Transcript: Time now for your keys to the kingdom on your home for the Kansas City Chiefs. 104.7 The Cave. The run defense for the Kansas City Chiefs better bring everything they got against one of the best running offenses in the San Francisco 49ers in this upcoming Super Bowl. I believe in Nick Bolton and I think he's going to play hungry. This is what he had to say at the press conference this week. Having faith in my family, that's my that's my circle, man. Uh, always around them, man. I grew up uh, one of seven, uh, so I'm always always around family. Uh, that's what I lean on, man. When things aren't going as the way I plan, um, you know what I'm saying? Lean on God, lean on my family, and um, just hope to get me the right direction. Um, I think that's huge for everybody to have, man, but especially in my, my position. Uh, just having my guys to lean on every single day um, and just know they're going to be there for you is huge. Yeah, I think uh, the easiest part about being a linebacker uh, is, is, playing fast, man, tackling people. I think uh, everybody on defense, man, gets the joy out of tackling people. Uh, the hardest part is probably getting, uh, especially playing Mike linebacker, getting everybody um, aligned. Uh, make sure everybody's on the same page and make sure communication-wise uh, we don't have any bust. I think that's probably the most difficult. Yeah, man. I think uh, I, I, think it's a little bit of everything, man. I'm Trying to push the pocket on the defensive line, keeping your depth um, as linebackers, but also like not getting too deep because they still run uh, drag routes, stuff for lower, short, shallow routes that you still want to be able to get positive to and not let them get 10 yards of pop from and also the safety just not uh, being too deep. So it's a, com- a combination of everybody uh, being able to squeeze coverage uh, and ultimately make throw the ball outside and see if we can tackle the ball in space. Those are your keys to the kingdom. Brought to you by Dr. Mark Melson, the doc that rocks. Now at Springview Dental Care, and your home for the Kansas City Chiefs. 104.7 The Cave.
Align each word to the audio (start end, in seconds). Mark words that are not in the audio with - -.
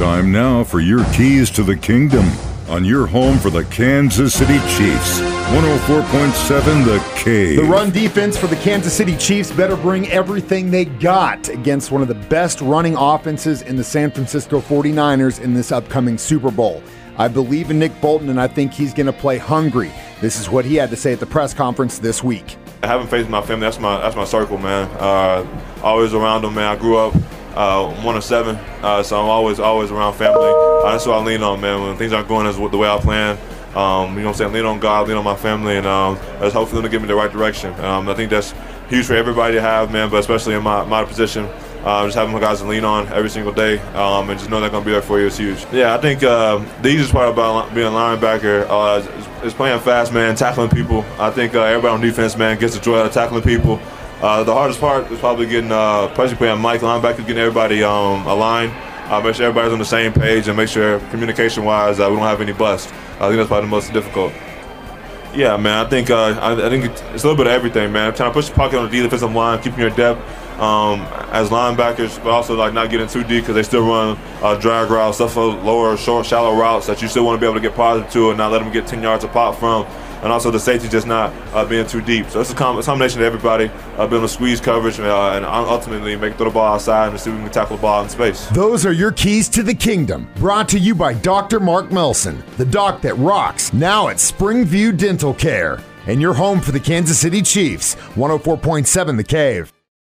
Time 0.00 0.32
now 0.32 0.64
for 0.64 0.80
your 0.80 1.04
keys 1.12 1.50
to 1.50 1.62
the 1.62 1.76
kingdom 1.76 2.24
on 2.70 2.86
your 2.86 3.06
home 3.06 3.36
for 3.36 3.50
the 3.50 3.64
Kansas 3.66 4.32
City 4.32 4.56
Chiefs. 4.60 5.20
104.7 5.20 6.86
The 6.86 7.20
Cave. 7.22 7.58
The 7.58 7.64
run 7.64 7.90
defense 7.90 8.34
for 8.38 8.46
the 8.46 8.56
Kansas 8.56 8.94
City 8.94 9.14
Chiefs 9.18 9.52
better 9.52 9.76
bring 9.76 10.08
everything 10.08 10.70
they 10.70 10.86
got 10.86 11.50
against 11.50 11.90
one 11.90 12.00
of 12.00 12.08
the 12.08 12.14
best 12.14 12.62
running 12.62 12.96
offenses 12.96 13.60
in 13.60 13.76
the 13.76 13.84
San 13.84 14.10
Francisco 14.10 14.62
49ers 14.62 15.38
in 15.38 15.52
this 15.52 15.70
upcoming 15.70 16.16
Super 16.16 16.50
Bowl. 16.50 16.82
I 17.18 17.28
believe 17.28 17.70
in 17.70 17.78
Nick 17.78 17.92
Bolton 18.00 18.30
and 18.30 18.40
I 18.40 18.48
think 18.48 18.72
he's 18.72 18.94
going 18.94 19.04
to 19.04 19.12
play 19.12 19.36
hungry. 19.36 19.92
This 20.22 20.40
is 20.40 20.48
what 20.48 20.64
he 20.64 20.76
had 20.76 20.88
to 20.88 20.96
say 20.96 21.12
at 21.12 21.20
the 21.20 21.26
press 21.26 21.52
conference 21.52 21.98
this 21.98 22.24
week. 22.24 22.56
Having 22.82 23.08
faith 23.08 23.26
in 23.26 23.30
my 23.30 23.42
family, 23.42 23.66
that's 23.66 23.78
my 23.78 24.00
that's 24.00 24.16
my 24.16 24.24
circle, 24.24 24.56
man. 24.56 24.88
Uh, 24.98 25.46
always 25.82 26.14
around 26.14 26.40
them, 26.40 26.54
man. 26.54 26.74
I 26.74 26.76
grew 26.76 26.96
up 26.96 27.12
uh, 27.54 27.92
one 28.02 28.16
of 28.16 28.24
seven, 28.24 28.56
uh, 28.82 29.02
so 29.02 29.20
I'm 29.20 29.28
always 29.28 29.60
always 29.60 29.90
around 29.90 30.14
family. 30.14 30.50
Uh, 30.50 30.92
that's 30.92 31.06
what 31.06 31.18
I 31.18 31.24
lean 31.24 31.42
on, 31.42 31.60
man. 31.60 31.82
When 31.82 31.96
things 31.96 32.12
aren't 32.12 32.28
going 32.28 32.46
as 32.46 32.56
the 32.56 32.78
way 32.78 32.88
I 32.88 32.98
plan, 32.98 33.38
um, 33.74 34.14
you 34.14 34.20
know 34.20 34.26
what 34.26 34.32
I'm 34.32 34.34
saying? 34.34 34.52
Lean 34.52 34.64
on 34.64 34.80
God, 34.80 35.08
lean 35.08 35.16
on 35.16 35.24
my 35.24 35.36
family, 35.36 35.76
and 35.76 35.86
um, 35.86 36.16
just 36.40 36.54
hope 36.54 36.70
to 36.70 36.88
get 36.88 37.00
me 37.00 37.08
the 37.08 37.14
right 37.14 37.30
direction. 37.30 37.72
Um, 37.80 38.08
I 38.08 38.14
think 38.14 38.30
that's 38.30 38.52
huge 38.88 39.06
for 39.06 39.14
everybody 39.14 39.54
to 39.54 39.60
have, 39.60 39.92
man, 39.92 40.10
but 40.10 40.18
especially 40.18 40.54
in 40.54 40.62
my, 40.62 40.84
my 40.84 41.04
position. 41.04 41.48
Uh, 41.84 42.04
just 42.04 42.14
having 42.14 42.34
my 42.34 42.38
guys 42.40 42.60
to 42.60 42.66
lean 42.66 42.84
on 42.84 43.08
every 43.08 43.30
single 43.30 43.54
day 43.54 43.78
um, 43.94 44.28
and 44.28 44.38
just 44.38 44.50
know 44.50 44.60
they're 44.60 44.68
going 44.68 44.82
to 44.82 44.86
be 44.86 44.92
there 44.92 45.00
for 45.00 45.18
you 45.18 45.28
is 45.28 45.38
huge. 45.38 45.64
Yeah, 45.72 45.94
I 45.94 45.98
think 45.98 46.22
uh, 46.22 46.58
the 46.82 46.90
easiest 46.90 47.10
part 47.10 47.30
about 47.30 47.74
being 47.74 47.86
a 47.86 47.90
linebacker 47.90 48.66
uh, 48.68 48.98
is, 48.98 49.46
is, 49.46 49.54
playing 49.54 49.80
fast, 49.80 50.12
man, 50.12 50.36
tackling 50.36 50.68
people. 50.68 51.06
I 51.18 51.30
think 51.30 51.54
uh, 51.54 51.62
everybody 51.62 51.94
on 51.94 52.02
defense, 52.02 52.36
man, 52.36 52.58
gets 52.58 52.74
the 52.74 52.82
joy 52.82 52.98
out 52.98 53.06
of 53.06 53.12
tackling 53.12 53.42
people. 53.42 53.80
Uh, 54.20 54.44
the 54.44 54.52
hardest 54.52 54.78
part 54.80 55.10
is 55.10 55.18
probably 55.18 55.46
getting, 55.46 55.72
uh, 55.72 56.06
especially 56.10 56.36
playing 56.36 56.60
Mike 56.60 56.82
linebacker, 56.82 57.18
getting 57.18 57.38
everybody 57.38 57.82
um, 57.82 58.26
aligned. 58.26 58.72
Uh, 59.10 59.20
make 59.20 59.34
sure 59.34 59.46
everybody's 59.46 59.72
on 59.72 59.78
the 59.78 59.84
same 59.84 60.12
page 60.12 60.46
and 60.46 60.56
make 60.56 60.68
sure 60.68 61.00
communication-wise 61.10 61.98
uh, 61.98 62.06
we 62.08 62.16
don't 62.16 62.24
have 62.24 62.40
any 62.40 62.52
bust. 62.52 62.92
I 63.18 63.26
think 63.26 63.36
that's 63.36 63.48
probably 63.48 63.66
the 63.66 63.70
most 63.70 63.92
difficult. 63.92 64.32
Yeah, 65.34 65.56
man. 65.56 65.86
I 65.86 65.88
think 65.88 66.10
uh, 66.10 66.38
I, 66.40 66.66
I, 66.66 66.68
think 66.68 66.84
it's 66.84 67.00
a 67.00 67.12
little 67.14 67.36
bit 67.36 67.46
of 67.46 67.52
everything, 67.52 67.92
man. 67.92 68.08
I'm 68.08 68.14
Trying 68.14 68.30
to 68.30 68.34
push 68.34 68.48
the 68.48 68.54
pocket 68.54 68.78
on 68.78 68.90
the 68.90 69.00
defensive 69.00 69.32
line, 69.32 69.60
keeping 69.62 69.80
your 69.80 69.90
depth 69.90 70.20
um, 70.60 71.00
as 71.32 71.48
linebackers, 71.48 72.22
but 72.22 72.30
also 72.30 72.54
like 72.56 72.74
not 72.74 72.90
getting 72.90 73.08
too 73.08 73.22
deep 73.22 73.42
because 73.42 73.54
they 73.54 73.62
still 73.62 73.86
run 73.86 74.18
uh, 74.42 74.54
drag 74.56 74.90
routes, 74.90 75.16
stuff 75.16 75.32
for 75.32 75.46
lower, 75.46 75.96
short, 75.96 76.26
shallow 76.26 76.54
routes 76.54 76.86
that 76.86 77.00
you 77.00 77.08
still 77.08 77.24
want 77.24 77.36
to 77.36 77.40
be 77.40 77.46
able 77.46 77.54
to 77.54 77.60
get 77.60 77.74
positive 77.74 78.12
to 78.12 78.28
and 78.30 78.38
not 78.38 78.52
let 78.52 78.58
them 78.58 78.70
get 78.70 78.86
10 78.86 79.02
yards 79.02 79.24
of 79.24 79.32
pop 79.32 79.56
from 79.56 79.86
and 80.22 80.32
also 80.32 80.50
the 80.50 80.60
safety 80.60 80.88
just 80.88 81.06
not 81.06 81.32
uh, 81.54 81.64
being 81.64 81.86
too 81.86 82.00
deep. 82.00 82.28
So 82.30 82.40
it's 82.40 82.52
a, 82.52 82.54
com- 82.54 82.78
a 82.78 82.82
combination 82.82 83.20
of 83.20 83.26
everybody 83.26 83.66
uh, 83.96 84.06
being 84.06 84.20
able 84.20 84.28
to 84.28 84.28
squeeze 84.28 84.60
coverage 84.60 84.98
uh, 85.00 85.32
and 85.34 85.44
ultimately 85.44 86.16
make 86.16 86.36
throw 86.36 86.46
the 86.46 86.52
ball 86.52 86.74
outside 86.74 87.08
and 87.10 87.20
see 87.20 87.30
if 87.30 87.36
we 87.36 87.42
can 87.42 87.52
tackle 87.52 87.76
the 87.76 87.82
ball 87.82 88.02
in 88.02 88.08
space. 88.08 88.46
Those 88.48 88.84
are 88.86 88.92
your 88.92 89.12
keys 89.12 89.48
to 89.50 89.62
the 89.62 89.74
kingdom. 89.74 90.28
Brought 90.36 90.68
to 90.70 90.78
you 90.78 90.94
by 90.94 91.14
Dr. 91.14 91.60
Mark 91.60 91.90
Melson, 91.90 92.42
the 92.56 92.64
doc 92.64 93.00
that 93.02 93.14
rocks. 93.14 93.72
Now 93.72 94.08
at 94.08 94.16
Springview 94.16 94.96
Dental 94.96 95.34
Care, 95.34 95.80
and 96.06 96.20
your 96.20 96.34
home 96.34 96.60
for 96.60 96.72
the 96.72 96.80
Kansas 96.80 97.18
City 97.18 97.42
Chiefs. 97.42 97.94
104.7 98.14 99.16
The 99.16 99.24
Cave. 99.24 99.72